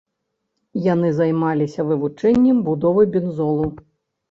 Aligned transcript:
Яны 0.93 1.11
займаліся 1.19 1.87
вывучэннем 1.91 2.65
будовы 2.73 3.09
бензолу. 3.15 3.71